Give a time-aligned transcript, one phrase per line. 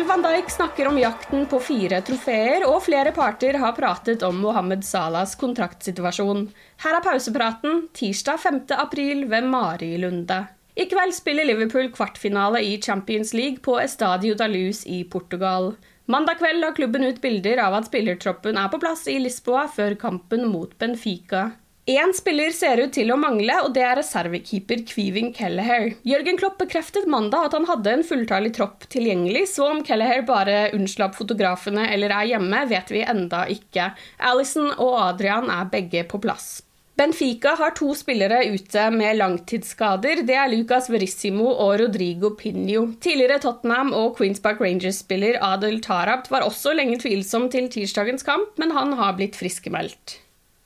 [0.00, 4.38] Virgil van Dijk snakker om jakten på fire trofeer, og flere parter har pratet om
[4.40, 6.46] Mohammed Salahs kontraktsituasjon.
[6.80, 8.62] Her er pausepraten tirsdag 5.
[8.80, 10.38] april ved Mari Lunde.
[10.72, 15.74] I kveld spiller Liverpool kvartfinale i Champions League på Estadio da Luz i Portugal.
[16.08, 20.00] Mandag kveld la klubben ut bilder av at spillertroppen er på plass i Lisboa før
[20.00, 21.50] kampen mot Benfica.
[21.88, 25.94] Én spiller ser ut til å mangle, og det er reservekeeper Kviving Kelleher.
[26.04, 30.68] Jørgen Klopp bekreftet mandag at han hadde en fulltallig tropp tilgjengelig, så om Kelleher bare
[30.76, 33.94] unnslapp fotografene eller er hjemme, vet vi enda ikke.
[34.30, 36.60] Alison og Adrian er begge på plass.
[37.00, 40.20] Benfica har to spillere ute med langtidsskader.
[40.28, 42.90] Det er Lucas Verissimo og Rodrigo Pinho.
[43.00, 48.52] Tidligere Tottenham og Queens Park Rangers-spiller Adel Tarabt var også lenge tvilsom til tirsdagens kamp,
[48.60, 50.20] men han har blitt friskmeldt.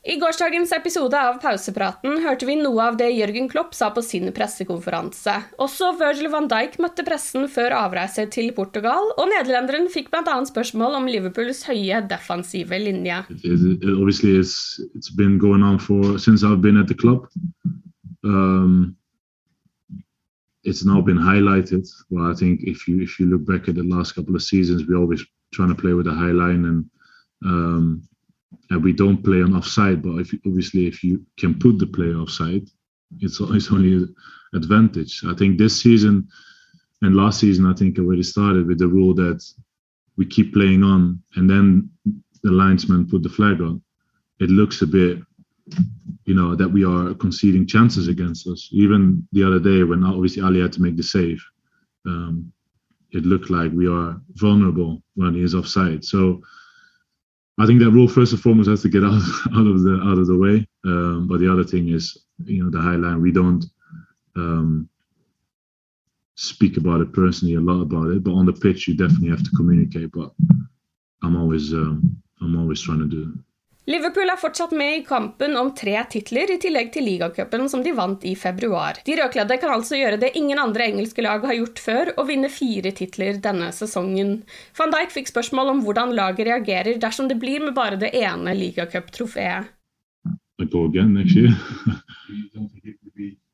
[0.05, 4.29] I gårsdagens episode av Pausepraten hørte vi noe av det Jørgen Klopp sa på sin
[4.37, 5.33] pressekonferanse.
[5.65, 10.37] Også Virgil van Dijk møtte pressen før avreise til Portugal, og nederlenderen fikk bl.a.
[10.51, 13.23] spørsmål om Liverpools høye defensive linje.
[13.33, 15.09] Obviously, it's, it's
[16.77, 17.25] at the club.
[18.25, 18.97] Um,
[20.65, 21.17] it's now been.
[22.11, 24.85] Well, I think if you if you look back at the last couple of seasons,
[24.87, 26.85] we always trying to play with a high line and
[27.43, 28.03] um,
[28.71, 30.03] and we don't play on offside.
[30.03, 32.67] But if obviously if you can put the player offside,
[33.21, 34.15] it's it's only an
[34.55, 35.23] advantage.
[35.27, 36.29] I think this season
[37.03, 39.45] and last season, I think already started with the rule that
[40.17, 41.91] we keep playing on, and then
[42.43, 43.83] the linesman put the flag on.
[44.41, 45.19] It looks a bit,
[46.25, 48.69] you know, that we are conceding chances against us.
[48.73, 51.45] Even the other day, when obviously Ali had to make the save,
[52.07, 52.53] um,
[53.11, 56.05] it looked like we are vulnerable when he is offside.
[56.05, 56.41] So
[57.59, 59.13] I think that rule first and foremost has to get out
[59.55, 60.67] out of the out of the way.
[60.85, 63.23] Um, but the other thing is, you know, the high line.
[63.23, 63.65] We don't
[64.37, 64.89] um,
[66.35, 69.45] speak about it personally a lot about it, but on the pitch you definitely have
[69.45, 70.11] to communicate.
[70.13, 70.33] But
[71.23, 73.39] I'm always um, I'm always trying to do.
[73.84, 77.93] Liverpool er fortsatt med i kampen om tre titler, i tillegg til ligacupen som de
[77.93, 78.97] vant i februar.
[79.05, 82.49] De rødkledde kan altså gjøre det ingen andre engelske lag har gjort før, og vinne
[82.49, 84.39] fire titler denne sesongen.
[84.78, 88.56] Van Dijk fikk spørsmål om hvordan laget reagerer dersom det blir med bare det ene
[88.56, 89.69] ligacuptrofeet.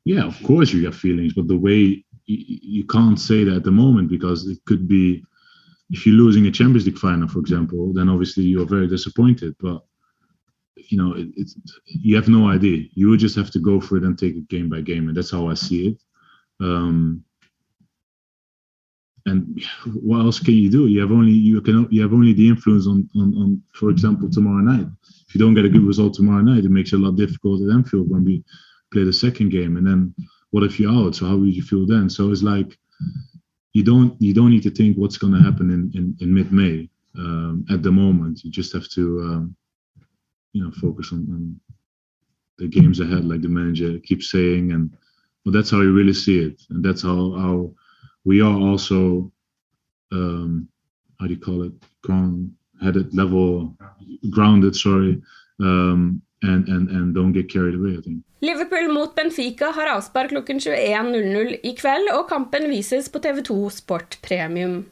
[0.03, 0.33] Yeah, of
[5.91, 9.53] if you're losing a Champions League final, for example, then obviously you're very disappointed.
[9.59, 9.81] But
[10.91, 11.49] you know, it,
[11.85, 12.85] you have no idea.
[12.93, 15.15] You would just have to go for it and take it game by game, and
[15.15, 15.97] that's how I see it.
[16.59, 17.23] Um,
[19.25, 19.61] and
[20.01, 20.87] what else can you do?
[20.87, 24.29] You have only you can you have only the influence on, on on for example
[24.29, 24.87] tomorrow night.
[25.27, 27.61] If you don't get a good result tomorrow night, it makes it a lot difficult
[27.61, 28.43] at Anfield when we
[28.91, 29.77] play the second game.
[29.77, 30.13] And then
[30.49, 31.15] what if you're out?
[31.15, 32.09] So how would you feel then?
[32.09, 32.77] So it's like
[33.73, 36.51] you don't you don't need to think what's going to happen in in, in mid
[36.51, 36.89] May.
[37.17, 39.55] Um, at the moment, you just have to um,
[40.53, 41.59] you know focus on, on
[42.57, 44.95] the games ahead, like the manager keeps saying, and
[45.45, 47.73] well, that's how you really see it, and that's how how
[48.23, 49.31] we are also
[50.11, 50.67] um,
[51.19, 52.51] how do you call it ground
[52.81, 53.75] headed level
[54.29, 55.21] grounded sorry
[55.59, 57.97] um, and and and don't get carried away.
[57.97, 58.23] I think.
[58.41, 64.17] Liverpool mot Benfica har avspark klokken 21.00 i kveld, og kampen vises på TV2 Sport
[64.21, 64.85] Premium.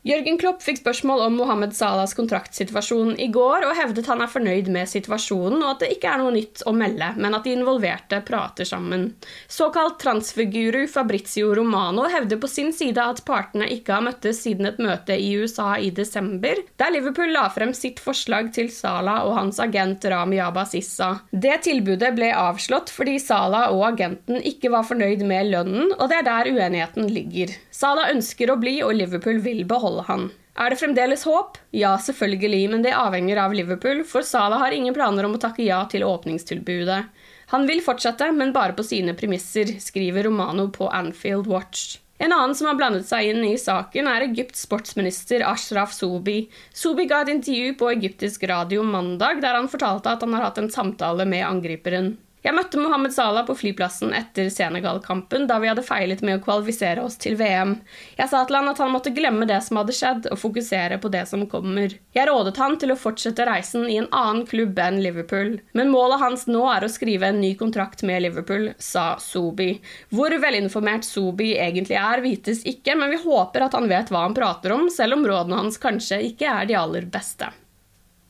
[0.00, 4.70] Jørgen Klopp fikk spørsmål om Mohammed Salahs kontraktsituasjon i går, og hevdet han er fornøyd
[4.72, 8.22] med situasjonen, og at det ikke er noe nytt å melde, men at de involverte
[8.24, 9.10] prater sammen.
[9.44, 14.80] Såkalt transferguru Fabrizio Romano hevder på sin side at partene ikke har møttes siden et
[14.80, 19.60] møte i USA i desember, der Liverpool la frem sitt forslag til Salah og hans
[19.60, 21.10] agent Rami Abbasissa.
[21.28, 26.22] Det tilbudet ble avslått fordi Salah og agenten ikke var fornøyd med lønnen, og det
[26.22, 27.52] er der uenigheten ligger.
[27.68, 30.30] Salah ønsker å bli, og Liverpool vil beholde beholde han.
[30.58, 31.58] Er det fremdeles håp?
[31.70, 35.64] Ja, selvfølgelig, men det avhenger av Liverpool, for Salah har ingen planer om å takke
[35.64, 37.04] ja til åpningstilbudet.
[37.50, 41.98] Han vil fortsette, men bare på sine premisser, skriver Romano på Anfield Watch.
[42.20, 46.50] En annen som har blandet seg inn i saken, er Egypts sportsminister Ashraf Sobi.
[46.76, 50.60] Sobi ga et intervju på egyptisk radio mandag der han fortalte at han har hatt
[50.60, 52.18] en samtale med angriperen.
[52.40, 57.02] Jeg møtte Mohammed Salah på flyplassen etter Senegal-kampen, da vi hadde feilet med å kvalifisere
[57.04, 57.74] oss til VM.
[58.16, 61.10] Jeg sa til han at han måtte glemme det som hadde skjedd, og fokusere på
[61.12, 61.98] det som kommer.
[62.16, 65.58] Jeg rådet han til å fortsette reisen i en annen klubb enn Liverpool.
[65.76, 69.74] Men målet hans nå er å skrive en ny kontrakt med Liverpool, sa Sobi.
[70.08, 74.36] Hvor velinformert Sobi egentlig er, vites ikke, men vi håper at han vet hva han
[74.36, 77.52] prater om, selv om rådene hans kanskje ikke er de aller beste.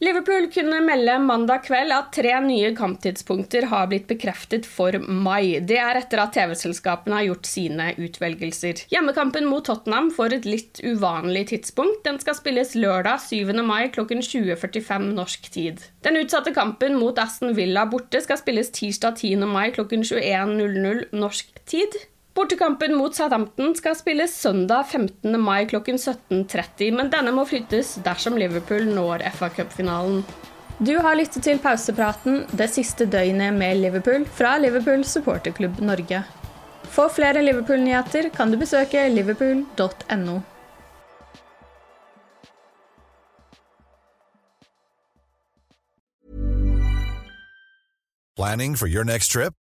[0.00, 5.60] Liverpool kunne melde mandag kveld at tre nye kamptidspunkter har blitt bekreftet for mai.
[5.60, 8.80] Det er etter at TV-selskapene har gjort sine utvelgelser.
[8.88, 12.00] Hjemmekampen mot Tottenham får et litt uvanlig tidspunkt.
[12.06, 13.52] Den skal spilles lørdag 7.
[13.60, 15.84] mai klokken 20.45 norsk tid.
[16.00, 19.44] Den utsatte kampen mot Aston Villa borte skal spilles tirsdag 10.
[19.52, 22.00] mai klokken 21.00 norsk tid.
[22.40, 25.40] Bortekampen mot Southampton skal spilles søndag 15.
[25.40, 30.22] mai klokken 17.30, men denne må flyttes dersom Liverpool når FA Cup-finalen.
[30.80, 36.22] Du har lyttet til pausepraten det siste døgnet med Liverpool fra Liverpool supporterklubb Norge.
[36.88, 40.40] For flere Liverpool-nyheter kan du besøke liverpool.no.
[48.40, 49.59] Planning for your next trip?